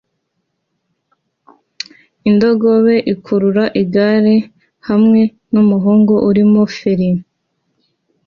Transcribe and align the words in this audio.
Indogobe 2.29 2.95
ikurura 3.13 3.65
igare 3.81 4.35
hamwe 4.87 5.21
numuhungu 5.51 6.13
irimo 6.29 6.61
feri 6.77 7.09